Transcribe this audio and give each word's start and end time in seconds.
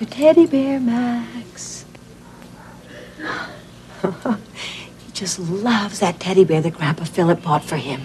your 0.00 0.08
teddy 0.08 0.46
bear, 0.46 0.80
Max. 0.80 1.84
he 4.02 5.12
just 5.12 5.38
loves 5.38 6.00
that 6.00 6.18
teddy 6.18 6.44
bear 6.44 6.62
that 6.62 6.72
Grandpa 6.72 7.04
Philip 7.04 7.42
bought 7.42 7.62
for 7.62 7.76
him. 7.76 8.00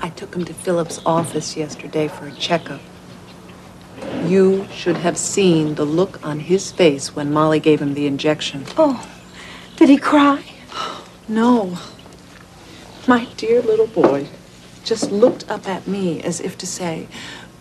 I 0.00 0.08
took 0.10 0.34
him 0.34 0.44
to 0.44 0.52
Philip's 0.52 1.00
office 1.06 1.56
yesterday 1.56 2.08
for 2.08 2.26
a 2.26 2.32
checkup. 2.32 2.80
You 4.24 4.66
should 4.72 4.96
have 4.96 5.16
seen 5.16 5.76
the 5.76 5.84
look 5.84 6.24
on 6.26 6.40
his 6.40 6.72
face 6.72 7.14
when 7.14 7.32
Molly 7.32 7.60
gave 7.60 7.80
him 7.80 7.94
the 7.94 8.06
injection. 8.06 8.64
Oh, 8.76 9.08
did 9.76 9.88
he 9.88 9.96
cry? 9.98 10.42
No. 11.28 11.76
My 13.08 13.24
dear 13.36 13.60
little 13.60 13.88
boy 13.88 14.28
just 14.84 15.10
looked 15.10 15.50
up 15.50 15.68
at 15.68 15.88
me 15.88 16.22
as 16.22 16.40
if 16.40 16.56
to 16.58 16.66
say, 16.68 17.08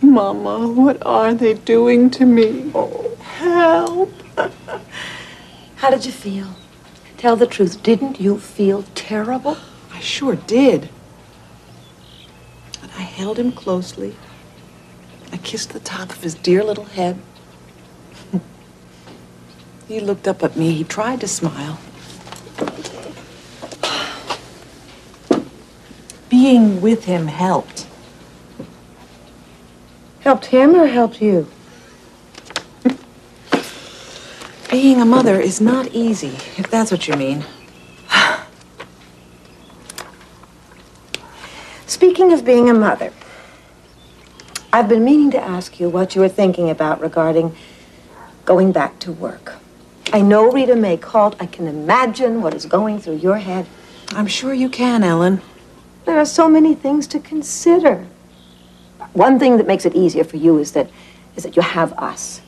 Mama, 0.01 0.67
what 0.67 1.03
are 1.05 1.33
they 1.33 1.53
doing 1.53 2.09
to 2.11 2.25
me? 2.25 2.71
Oh, 2.75 3.15
help. 3.21 4.11
How 5.77 5.89
did 5.89 6.05
you 6.05 6.11
feel? 6.11 6.55
Tell 7.17 7.35
the 7.35 7.47
truth. 7.47 7.81
Didn't 7.81 8.19
you 8.19 8.37
feel 8.37 8.83
terrible? 8.93 9.57
I 9.93 9.99
sure 9.99 10.35
did. 10.35 10.89
But 12.81 12.91
I 12.97 13.01
held 13.01 13.39
him 13.39 13.51
closely. 13.51 14.15
I 15.31 15.37
kissed 15.37 15.71
the 15.71 15.79
top 15.79 16.09
of 16.11 16.21
his 16.21 16.35
dear 16.35 16.63
little 16.63 16.85
head. 16.85 17.17
he 19.87 19.99
looked 19.99 20.27
up 20.27 20.43
at 20.43 20.55
me. 20.55 20.71
He 20.73 20.83
tried 20.83 21.21
to 21.21 21.27
smile. 21.27 21.79
Being 26.29 26.81
with 26.81 27.05
him 27.05 27.27
helped. 27.27 27.84
Helped 30.25 30.47
him 30.47 30.75
or 30.75 30.87
helped 30.87 31.21
you? 31.21 31.47
Being 34.71 34.99
a 34.99 35.05
mother 35.05 35.39
is 35.39 35.61
not 35.61 35.89
easy, 35.89 36.37
if 36.57 36.67
that's 36.71 36.89
what 36.89 37.07
you 37.07 37.13
mean. 37.13 37.45
Speaking 41.85 42.33
of 42.33 42.43
being 42.43 42.71
a 42.71 42.73
mother, 42.73 43.13
I've 44.73 44.89
been 44.89 45.05
meaning 45.05 45.29
to 45.29 45.39
ask 45.39 45.79
you 45.79 45.89
what 45.89 46.15
you 46.15 46.21
were 46.21 46.27
thinking 46.27 46.71
about 46.71 46.99
regarding 47.01 47.55
going 48.45 48.71
back 48.71 48.97
to 49.01 49.11
work. 49.11 49.57
I 50.11 50.21
know 50.21 50.49
Rita 50.51 50.75
Mae 50.75 50.97
called. 50.97 51.35
I 51.39 51.45
can 51.45 51.67
imagine 51.67 52.41
what 52.41 52.55
is 52.55 52.65
going 52.65 52.97
through 52.99 53.17
your 53.17 53.37
head. 53.37 53.67
I'm 54.09 54.25
sure 54.25 54.55
you 54.55 54.69
can, 54.69 55.03
Ellen. 55.03 55.43
There 56.05 56.17
are 56.17 56.25
so 56.25 56.49
many 56.49 56.73
things 56.73 57.05
to 57.07 57.19
consider. 57.19 58.07
One 59.15 59.39
thing 59.39 59.55
that 59.57 59.65
makes 59.65 59.85
it 59.85 59.95
easier 59.95 60.25
for 60.25 60.35
you 60.35 60.59
is 60.59 60.73
that 60.73 60.89
is 61.37 61.43
that 61.43 61.55
you 61.55 61.61
have 61.61 61.93
us. 61.93 62.41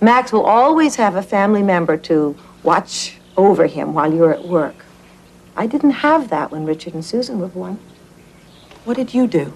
Max 0.00 0.32
will 0.32 0.44
always 0.44 0.96
have 0.96 1.14
a 1.14 1.22
family 1.22 1.62
member 1.62 1.96
to 1.98 2.36
watch 2.62 3.18
over 3.36 3.66
him 3.66 3.94
while 3.94 4.12
you're 4.12 4.32
at 4.32 4.44
work. 4.46 4.74
I 5.54 5.66
didn't 5.66 6.02
have 6.02 6.30
that 6.30 6.50
when 6.50 6.64
Richard 6.64 6.94
and 6.94 7.04
Susan 7.04 7.38
were 7.38 7.48
born. 7.48 7.78
What 8.84 8.96
did 8.96 9.14
you 9.14 9.26
do? 9.26 9.52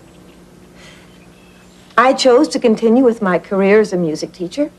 I 1.96 2.12
chose 2.12 2.48
to 2.48 2.58
continue 2.58 3.04
with 3.04 3.20
my 3.20 3.38
career 3.38 3.80
as 3.80 3.92
a 3.92 3.96
music 3.96 4.32
teacher. 4.32 4.70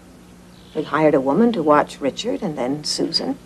We 0.75 0.83
hired 0.83 1.13
a 1.13 1.22
woman 1.22 1.52
to 1.53 1.63
watch 1.63 1.99
Richard 1.99 2.41
and 2.41 2.57
then 2.57 2.83
Susan. 2.83 3.38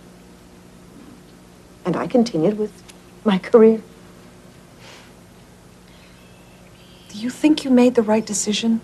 And 1.85 1.95
I 1.95 2.07
continued 2.07 2.57
with 2.57 2.83
my 3.23 3.37
career. 3.37 3.81
Do 7.15 7.21
you 7.21 7.29
think 7.29 7.63
you 7.63 7.71
made 7.71 7.95
the 7.95 8.01
right 8.01 8.25
decision? 8.25 8.81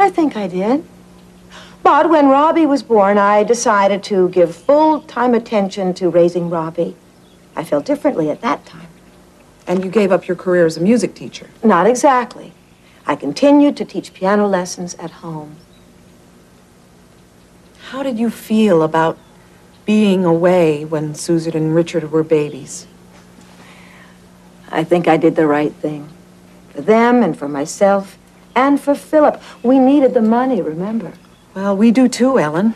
I 0.00 0.10
think 0.10 0.36
I 0.36 0.48
did. 0.48 0.84
But 1.84 2.10
when 2.10 2.28
Robbie 2.28 2.66
was 2.66 2.82
born, 2.82 3.18
I 3.18 3.44
decided 3.44 4.02
to 4.04 4.28
give 4.30 4.56
full-time 4.56 5.32
attention 5.32 5.94
to 5.94 6.08
raising 6.08 6.50
Robbie. 6.50 6.96
I 7.54 7.62
felt 7.62 7.86
differently 7.86 8.30
at 8.30 8.40
that 8.40 8.66
time. 8.66 8.88
And 9.68 9.84
you 9.84 9.90
gave 9.92 10.10
up 10.10 10.26
your 10.26 10.36
career 10.36 10.66
as 10.66 10.76
a 10.76 10.80
music 10.80 11.14
teacher? 11.14 11.48
Not 11.62 11.86
exactly. 11.86 12.52
I 13.06 13.14
continued 13.14 13.76
to 13.76 13.84
teach 13.84 14.12
piano 14.12 14.48
lessons 14.48 14.96
at 14.96 15.22
home. 15.22 15.54
How 17.90 18.02
did 18.02 18.18
you 18.18 18.28
feel 18.28 18.82
about 18.82 19.16
being 19.84 20.24
away 20.24 20.84
when 20.84 21.14
Susan 21.14 21.56
and 21.56 21.76
Richard 21.76 22.10
were 22.10 22.24
babies? 22.24 22.88
I 24.68 24.82
think 24.82 25.06
I 25.06 25.16
did 25.16 25.36
the 25.36 25.46
right 25.46 25.72
thing. 25.72 26.10
For 26.76 26.82
them 26.82 27.22
and 27.22 27.38
for 27.38 27.48
myself 27.48 28.18
and 28.54 28.78
for 28.78 28.94
Philip. 28.94 29.40
We 29.62 29.78
needed 29.78 30.12
the 30.12 30.20
money, 30.20 30.60
remember? 30.60 31.14
Well, 31.54 31.74
we 31.74 31.90
do 31.90 32.06
too, 32.06 32.38
Ellen. 32.38 32.74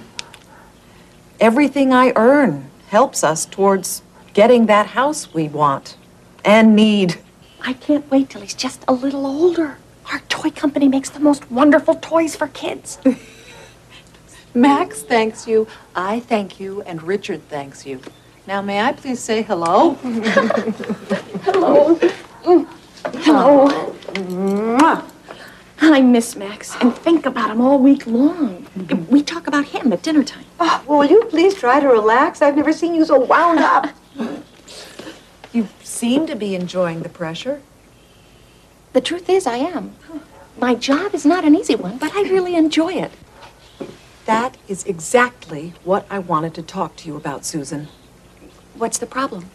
Everything 1.39 1.93
I 1.93 2.15
earn 2.17 2.71
helps 2.89 3.23
us 3.23 3.45
towards 3.45 4.01
getting 4.33 4.65
that 4.67 4.87
house 4.87 5.35
we 5.35 5.49
want 5.49 5.99
and 6.47 6.75
need. 6.75 7.19
I 7.61 7.75
can't 7.75 8.11
wait 8.11 8.31
till 8.31 8.41
he's 8.41 8.55
just 8.55 8.83
a 8.89 8.95
little 8.95 9.27
older. 9.27 9.77
Our 10.11 10.21
toy 10.31 10.49
company 10.51 10.89
makes 10.89 11.11
the 11.11 11.21
most 11.21 11.51
wonderful 11.51 11.97
toys 11.97 12.35
for 12.35 12.49
kids. 12.49 12.99
Max 14.55 15.03
thanks 15.03 15.47
you, 15.47 15.69
I 15.95 16.21
thank 16.21 16.59
you, 16.59 16.81
and 16.83 17.03
Richard 17.03 17.47
thanks 17.51 17.85
you. 17.85 18.01
Now, 18.47 18.63
may 18.63 18.81
I 18.81 18.93
please 18.93 19.21
say 19.21 19.43
hello? 19.43 19.97
Mm. 22.43 22.67
Hello. 23.23 23.67
Hello. 23.69 23.90
I 25.93 26.01
miss 26.01 26.37
Max 26.37 26.77
and 26.81 26.95
think 26.95 27.27
about 27.27 27.51
him 27.51 27.61
all 27.61 27.79
week 27.79 28.07
long. 28.07 28.67
We 29.09 29.23
talk 29.23 29.47
about 29.47 29.67
him 29.67 29.93
at 29.93 30.03
dinner 30.03 30.23
time. 30.23 30.45
Oh, 30.59 30.83
will 30.87 31.05
you 31.05 31.25
please 31.25 31.55
try 31.55 31.81
to 31.81 31.89
relax? 31.89 32.43
I've 32.43 32.57
never 32.57 32.73
seen 32.73 32.95
you 32.95 33.05
so 33.05 33.19
wound 33.19 33.61
up. 33.61 33.89
You 35.53 35.67
seem 35.83 36.29
to 36.29 36.37
be 36.37 36.55
enjoying 36.55 37.01
the 37.03 37.09
pressure. 37.09 37.61
The 38.93 39.01
truth 39.01 39.29
is, 39.29 39.49
I 39.49 39.57
am. 39.57 39.97
My 40.57 40.77
job 40.77 41.13
is 41.13 41.27
not 41.27 41.45
an 41.45 41.57
easy 41.57 41.75
one, 41.75 41.99
but 41.99 42.15
I 42.15 42.23
really 42.23 42.55
enjoy 42.55 42.93
it. 42.93 43.11
That 44.27 44.57
is 44.69 44.85
exactly 44.85 45.75
what 45.83 46.07
I 46.09 46.21
wanted 46.21 46.55
to 46.55 46.63
talk 46.63 46.95
to 46.97 47.09
you 47.09 47.17
about, 47.17 47.45
Susan. 47.45 47.89
What's 48.75 48.99
the 48.99 49.07
problem? 49.07 49.51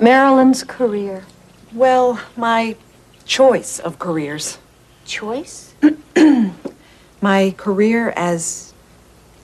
Marilyn's 0.00 0.64
career. 0.64 1.24
Well, 1.70 2.20
my 2.34 2.76
choice 3.26 3.78
of 3.78 3.98
careers. 3.98 4.56
Choice? 5.06 5.74
My 7.20 7.54
career 7.56 8.12
as 8.16 8.74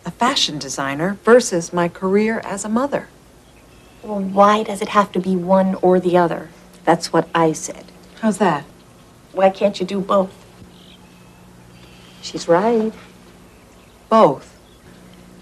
a 0.05 0.11
fashion 0.11 0.59
designer 0.59 1.19
versus 1.25 1.73
my 1.73 1.89
career 1.89 2.41
as 2.45 2.65
a 2.65 2.69
mother. 2.69 3.09
Well, 4.03 4.21
why 4.21 4.65
does 4.65 4.83
it 4.83 4.89
have 4.89 5.13
to 5.13 5.21
be 5.21 5.37
one 5.37 5.77
or 5.77 6.01
the 6.01 6.17
other? 6.17 6.51
That's 6.85 7.13
what 7.13 7.29
I 7.35 7.53
said. 7.53 7.85
How's 8.21 8.39
that? 8.39 8.65
Why 9.33 9.51
can't 9.51 9.79
you 9.79 9.87
do 9.87 10.01
both? 10.01 10.35
She's 12.21 12.49
right. 12.49 12.93
Both. 14.09 14.59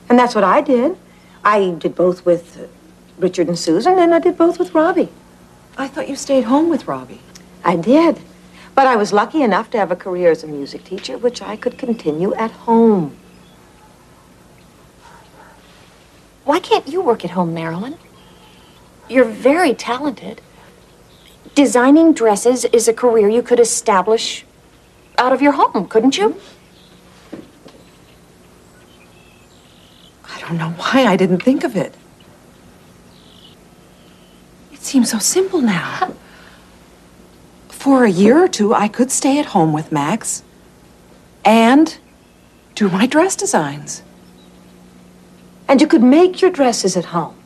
And 0.08 0.18
that's 0.18 0.34
what 0.34 0.44
I 0.44 0.60
did. 0.60 0.96
I 1.42 1.70
did 1.70 1.94
both 1.94 2.26
with 2.26 2.70
Richard 3.18 3.48
and 3.48 3.58
Susan, 3.58 3.98
and 3.98 4.14
I 4.14 4.18
did 4.18 4.36
both 4.36 4.58
with 4.58 4.74
Robbie. 4.74 5.08
I 5.78 5.88
thought 5.88 6.08
you 6.08 6.16
stayed 6.16 6.44
home 6.44 6.68
with 6.68 6.86
Robbie. 6.86 7.22
I 7.64 7.76
did. 7.76 8.20
But 8.80 8.86
I 8.86 8.96
was 8.96 9.12
lucky 9.12 9.42
enough 9.42 9.68
to 9.72 9.78
have 9.78 9.90
a 9.90 9.94
career 9.94 10.30
as 10.30 10.42
a 10.42 10.46
music 10.46 10.84
teacher, 10.84 11.18
which 11.18 11.42
I 11.42 11.54
could 11.54 11.76
continue 11.76 12.32
at 12.32 12.50
home. 12.50 13.14
Why 16.46 16.60
can't 16.60 16.88
you 16.88 17.02
work 17.02 17.22
at 17.22 17.32
home, 17.32 17.52
Marilyn? 17.52 17.98
You're 19.06 19.26
very 19.26 19.74
talented. 19.74 20.40
Designing 21.54 22.14
dresses 22.14 22.64
is 22.64 22.88
a 22.88 22.94
career 22.94 23.28
you 23.28 23.42
could 23.42 23.60
establish 23.60 24.46
out 25.18 25.34
of 25.34 25.42
your 25.42 25.52
home, 25.52 25.86
couldn't 25.86 26.16
you? 26.16 26.40
I 30.24 30.40
don't 30.40 30.56
know 30.56 30.70
why 30.70 31.04
I 31.04 31.16
didn't 31.16 31.42
think 31.42 31.64
of 31.64 31.76
it. 31.76 31.94
It 34.72 34.80
seems 34.80 35.10
so 35.10 35.18
simple 35.18 35.60
now. 35.60 36.14
For 37.80 38.04
a 38.04 38.10
year 38.10 38.44
or 38.44 38.46
two, 38.46 38.74
I 38.74 38.88
could 38.88 39.10
stay 39.10 39.38
at 39.38 39.46
home 39.46 39.72
with 39.72 39.90
Max 39.90 40.42
and 41.46 41.96
do 42.74 42.90
my 42.90 43.06
dress 43.06 43.34
designs. 43.34 44.02
And 45.66 45.80
you 45.80 45.86
could 45.86 46.02
make 46.02 46.42
your 46.42 46.50
dresses 46.50 46.94
at 46.94 47.06
home. 47.06 47.36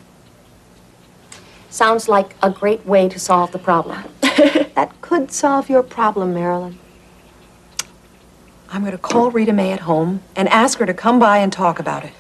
Sounds 1.71 2.09
like 2.09 2.35
a 2.43 2.51
great 2.51 2.85
way 2.85 3.09
to 3.09 3.21
solve 3.21 3.53
the 3.53 3.61
problem. 3.61 4.03
That 4.75 5.01
could 5.01 5.31
solve 5.31 5.71
your 5.71 5.85
problem, 5.85 6.35
Marilyn. 6.35 6.81
I'm 8.71 8.81
going 8.81 8.91
to 8.91 8.99
call 8.99 9.31
Rita 9.31 9.53
Mae 9.53 9.71
at 9.71 9.87
home 9.87 10.21
and 10.35 10.49
ask 10.49 10.81
her 10.81 10.87
to 10.87 10.93
come 10.93 11.21
by 11.21 11.39
and 11.39 11.53
talk 11.53 11.79
about 11.79 12.05
it. 12.05 12.13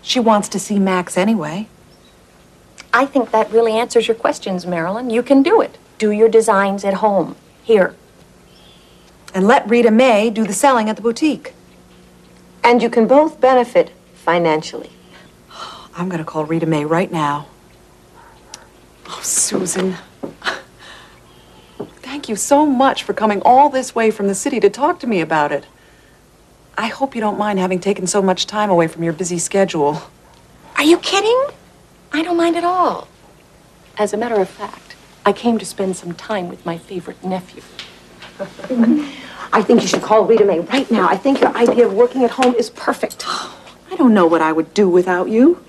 She 0.00 0.20
wants 0.20 0.48
to 0.50 0.60
see 0.60 0.78
Max 0.78 1.16
anyway. 1.16 1.66
I 2.92 3.04
think 3.04 3.32
that 3.32 3.50
really 3.50 3.72
answers 3.72 4.06
your 4.06 4.14
questions, 4.14 4.64
Marilyn. 4.64 5.10
You 5.10 5.24
can 5.24 5.42
do 5.42 5.60
it. 5.60 5.76
Do 5.98 6.12
your 6.12 6.28
designs 6.28 6.84
at 6.84 6.94
home, 6.94 7.34
here. 7.68 7.94
and 9.34 9.46
let 9.46 9.68
Rita 9.68 9.90
Mae 9.90 10.30
do 10.30 10.44
the 10.44 10.54
selling 10.54 10.88
at 10.88 10.96
the 10.96 11.02
boutique. 11.02 11.52
And 12.64 12.82
you 12.82 12.88
can 12.90 13.06
both 13.06 13.40
benefit 13.40 13.92
financially. 14.14 14.90
I'm 15.94 16.08
going 16.08 16.18
to 16.18 16.24
call 16.24 16.44
Rita 16.46 16.64
Mae 16.66 16.84
right 16.84 17.12
now. 17.12 17.46
Oh, 19.06 19.20
Susan. 19.22 19.96
Thank 21.78 22.28
you 22.28 22.36
so 22.36 22.64
much 22.64 23.02
for 23.02 23.12
coming 23.12 23.42
all 23.44 23.68
this 23.68 23.94
way 23.94 24.10
from 24.10 24.28
the 24.28 24.34
city 24.34 24.60
to 24.60 24.70
talk 24.70 24.98
to 25.00 25.06
me 25.06 25.20
about 25.20 25.52
it. 25.52 25.66
I 26.76 26.86
hope 26.86 27.14
you 27.14 27.20
don't 27.20 27.38
mind 27.38 27.58
having 27.58 27.80
taken 27.80 28.06
so 28.06 28.22
much 28.22 28.46
time 28.46 28.70
away 28.70 28.88
from 28.88 29.02
your 29.02 29.12
busy 29.12 29.38
schedule. 29.38 30.02
Are 30.76 30.84
you 30.84 30.98
kidding? 30.98 31.48
I 32.12 32.22
don't 32.22 32.36
mind 32.36 32.56
at 32.56 32.64
all. 32.64 33.08
As 33.98 34.14
a 34.14 34.16
matter 34.16 34.40
of 34.40 34.48
fact, 34.48 34.87
I 35.28 35.32
came 35.34 35.58
to 35.58 35.66
spend 35.66 35.94
some 35.94 36.14
time 36.14 36.48
with 36.48 36.64
my 36.64 36.78
favorite 36.78 37.22
nephew. 37.22 37.62
I 39.52 39.60
think 39.60 39.82
you 39.82 39.86
should 39.86 40.00
call 40.00 40.24
Rita 40.24 40.46
Mae 40.46 40.60
right 40.60 40.90
now. 40.90 41.06
I 41.06 41.18
think 41.18 41.42
your 41.42 41.54
idea 41.54 41.84
of 41.84 41.92
working 41.92 42.24
at 42.24 42.30
home 42.30 42.54
is 42.54 42.70
perfect. 42.70 43.26
I 43.28 43.96
don't 43.98 44.14
know 44.14 44.24
what 44.24 44.40
I 44.40 44.52
would 44.52 44.72
do 44.72 44.88
without 44.88 45.28
you. 45.28 45.62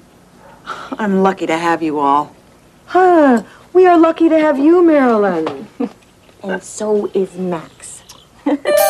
I'm 0.65 1.23
lucky 1.23 1.45
to 1.45 1.57
have 1.57 1.83
you 1.83 1.99
all. 1.99 2.33
Huh. 2.85 3.43
We 3.73 3.85
are 3.85 3.97
lucky 3.97 4.29
to 4.29 4.39
have 4.39 4.57
you, 4.57 4.81
Marilyn. 4.81 5.67
And 6.41 6.63
so 6.63 7.11
is 7.13 7.35
Max. 7.35 8.01